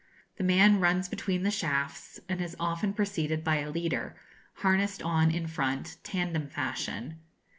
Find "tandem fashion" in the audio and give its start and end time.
6.01-7.19